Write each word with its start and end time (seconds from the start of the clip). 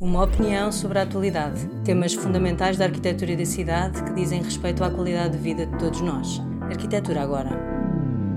Uma 0.00 0.24
opinião 0.24 0.72
sobre 0.72 0.98
a 0.98 1.02
atualidade, 1.02 1.68
temas 1.84 2.14
fundamentais 2.14 2.78
da 2.78 2.86
arquitetura 2.86 3.32
e 3.32 3.36
da 3.36 3.44
cidade 3.44 4.02
que 4.02 4.14
dizem 4.14 4.42
respeito 4.42 4.82
à 4.82 4.90
qualidade 4.90 5.36
de 5.36 5.42
vida 5.42 5.66
de 5.66 5.78
todos 5.78 6.00
nós. 6.00 6.40
Arquitetura 6.62 7.20
agora. 7.20 7.50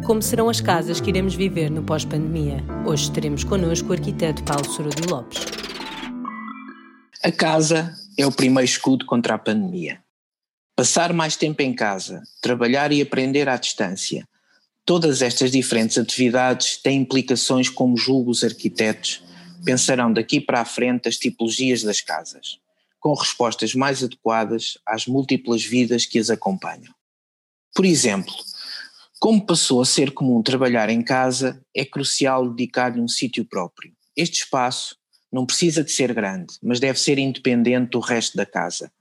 Como 0.05 0.21
serão 0.21 0.49
as 0.49 0.59
casas 0.59 0.99
que 0.99 1.09
iremos 1.09 1.35
viver 1.35 1.71
no 1.71 1.81
pós-pandemia? 1.81 2.61
Hoje 2.85 3.09
teremos 3.09 3.45
connosco 3.45 3.91
o 3.91 3.93
arquiteto 3.93 4.43
Paulo 4.43 4.69
Sorodi 4.69 5.07
Lopes. 5.07 5.39
A 7.23 7.31
casa 7.31 7.95
é 8.17 8.27
o 8.27 8.31
primeiro 8.31 8.65
escudo 8.65 9.05
contra 9.05 9.35
a 9.35 9.39
pandemia. 9.39 9.99
Passar 10.75 11.13
mais 11.13 11.37
tempo 11.37 11.61
em 11.61 11.73
casa, 11.73 12.21
trabalhar 12.41 12.91
e 12.91 13.01
aprender 13.01 13.47
à 13.47 13.55
distância, 13.55 14.27
todas 14.85 15.21
estas 15.21 15.51
diferentes 15.51 15.97
atividades 15.97 16.75
têm 16.75 16.99
implicações 16.99 17.69
como 17.69 17.95
julgo 17.95 18.31
os 18.31 18.43
arquitetos 18.43 19.22
pensarão 19.63 20.11
daqui 20.11 20.39
para 20.41 20.61
a 20.61 20.65
frente 20.65 21.07
as 21.07 21.17
tipologias 21.17 21.83
das 21.83 22.01
casas, 22.01 22.59
com 22.99 23.13
respostas 23.13 23.73
mais 23.73 24.03
adequadas 24.03 24.77
às 24.85 25.05
múltiplas 25.05 25.63
vidas 25.63 26.05
que 26.05 26.19
as 26.19 26.29
acompanham. 26.29 26.93
Por 27.73 27.85
exemplo, 27.85 28.33
como 29.19 29.45
passou 29.45 29.81
a 29.81 29.85
ser 29.85 30.11
comum 30.11 30.43
trabalhar 30.43 30.89
em 30.89 31.01
casa, 31.01 31.61
é 31.73 31.85
crucial 31.85 32.49
dedicar-lhe 32.49 32.99
um 32.99 33.07
sítio 33.07 33.45
próprio. 33.45 33.93
Este 34.15 34.41
espaço 34.41 34.97
não 35.31 35.45
precisa 35.45 35.83
de 35.83 35.91
ser 35.91 36.13
grande, 36.13 36.55
mas 36.61 36.79
deve 36.79 36.99
ser 36.99 37.17
independente 37.17 37.91
do 37.91 37.99
resto 37.99 38.37
da 38.37 38.45
casa. 38.45 38.91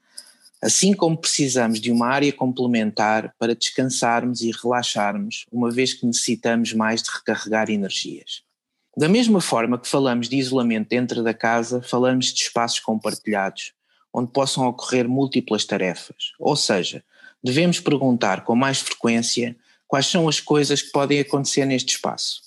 Assim 0.63 0.95
como 0.95 1.17
precisamos 1.17 1.81
de 1.81 1.91
uma 1.91 2.07
área 2.07 2.33
complementar 2.33 3.35
para 3.37 3.55
descansarmos 3.55 4.43
e 4.43 4.53
relaxarmos, 4.53 5.45
uma 5.51 5.73
vez 5.73 5.93
que 5.93 6.07
necessitamos 6.07 6.73
mais 6.73 7.03
de 7.03 7.11
recarregar 7.11 7.69
energias. 7.69 8.45
Da 8.95 9.09
mesma 9.09 9.41
forma 9.41 9.79
que 9.79 9.89
falamos 9.89 10.29
de 10.29 10.37
isolamento 10.37 10.91
dentro 10.91 11.23
da 11.23 11.33
casa, 11.33 11.81
falamos 11.81 12.27
de 12.27 12.43
espaços 12.43 12.79
compartilhados, 12.79 13.73
onde 14.13 14.31
possam 14.31 14.67
ocorrer 14.67 15.09
múltiplas 15.09 15.65
tarefas. 15.65 16.33
Ou 16.39 16.55
seja, 16.55 17.03
devemos 17.43 17.81
perguntar 17.81 18.45
com 18.45 18.55
mais 18.55 18.81
frequência 18.81 19.57
quais 19.89 20.07
são 20.07 20.29
as 20.29 20.41
coisas 20.41 20.83
que 20.83 20.93
podem 20.93 21.21
acontecer 21.21 21.65
neste 21.65 21.95
espaço. 21.95 22.43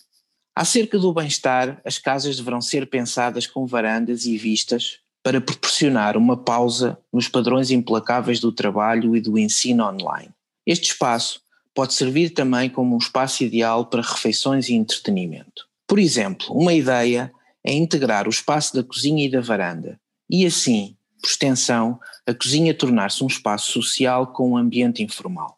Acerca 0.56 1.00
do 1.00 1.12
bem-estar, 1.12 1.82
as 1.84 1.98
casas 1.98 2.38
deverão 2.38 2.62
ser 2.62 2.88
pensadas 2.88 3.48
com 3.48 3.66
varandas 3.66 4.26
e 4.26 4.38
vistas 4.38 5.00
para 5.24 5.42
proporcionar 5.42 6.16
uma 6.16 6.38
pausa 6.38 6.98
nos 7.12 7.28
padrões 7.28 7.72
implacáveis 7.72 8.40
do 8.40 8.52
trabalho 8.52 9.16
e 9.16 9.22
do 9.22 9.40
ensino 9.40 9.84
online. 9.84 10.30
Este 10.66 10.92
espaço 10.92 11.42
pode 11.74 11.96
servir 11.96 12.30
também 12.30 12.70
como 12.70 12.94
um 12.94 13.00
espaço 13.00 13.44
ideal 13.44 13.88
para 13.88 14.04
refeições 14.04 14.70
e 14.70 14.76
entretenimento. 14.76 15.68
Por 15.96 16.00
exemplo, 16.02 16.48
uma 16.54 16.74
ideia 16.74 17.32
é 17.64 17.72
integrar 17.74 18.28
o 18.28 18.30
espaço 18.30 18.76
da 18.76 18.84
cozinha 18.84 19.26
e 19.26 19.32
da 19.32 19.40
varanda 19.40 19.98
e 20.30 20.46
assim, 20.46 20.98
por 21.22 21.30
extensão, 21.30 21.98
a 22.28 22.34
cozinha 22.34 22.74
tornar-se 22.74 23.24
um 23.24 23.28
espaço 23.28 23.72
social 23.72 24.28
com 24.34 24.52
um 24.52 24.58
ambiente 24.58 25.02
informal. 25.02 25.58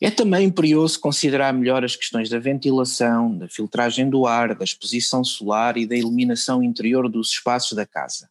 É 0.00 0.10
também 0.10 0.48
imperioso 0.48 0.98
considerar 0.98 1.52
melhor 1.52 1.84
as 1.84 1.94
questões 1.94 2.28
da 2.28 2.40
ventilação, 2.40 3.38
da 3.38 3.48
filtragem 3.48 4.10
do 4.10 4.26
ar, 4.26 4.56
da 4.56 4.64
exposição 4.64 5.22
solar 5.22 5.76
e 5.76 5.86
da 5.86 5.94
iluminação 5.94 6.60
interior 6.60 7.08
dos 7.08 7.30
espaços 7.30 7.76
da 7.76 7.86
casa, 7.86 8.28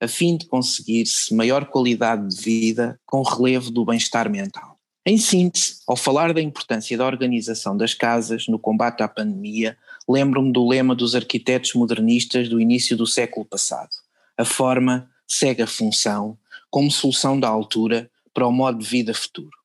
a 0.00 0.06
fim 0.06 0.36
de 0.36 0.46
conseguir-se 0.46 1.34
maior 1.34 1.66
qualidade 1.66 2.28
de 2.28 2.40
vida 2.40 2.96
com 3.04 3.22
relevo 3.22 3.72
do 3.72 3.84
bem-estar 3.84 4.30
mental. 4.30 4.73
Em 5.06 5.18
síntese, 5.18 5.80
ao 5.86 5.96
falar 5.96 6.32
da 6.32 6.40
importância 6.40 6.96
da 6.96 7.04
organização 7.04 7.76
das 7.76 7.92
casas 7.92 8.48
no 8.48 8.58
combate 8.58 9.02
à 9.02 9.08
pandemia, 9.08 9.76
lembro-me 10.08 10.50
do 10.50 10.66
lema 10.66 10.94
dos 10.94 11.14
arquitetos 11.14 11.74
modernistas 11.74 12.48
do 12.48 12.58
início 12.58 12.96
do 12.96 13.06
século 13.06 13.44
passado. 13.44 13.90
A 14.36 14.46
forma 14.46 15.10
segue 15.28 15.62
a 15.62 15.66
função 15.66 16.38
como 16.70 16.90
solução 16.90 17.38
da 17.38 17.48
altura 17.48 18.10
para 18.32 18.46
o 18.46 18.52
modo 18.52 18.78
de 18.78 18.86
vida 18.86 19.12
futuro. 19.12 19.56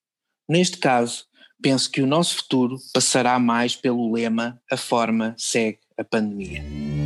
Neste 0.47 0.77
caso, 0.77 1.25
penso 1.61 1.89
que 1.89 2.01
o 2.01 2.07
nosso 2.07 2.35
futuro 2.35 2.77
passará 2.93 3.39
mais 3.39 3.77
pelo 3.77 4.11
lema 4.11 4.61
A 4.69 4.75
forma 4.75 5.35
segue 5.37 5.79
a 5.97 6.03
pandemia. 6.03 6.98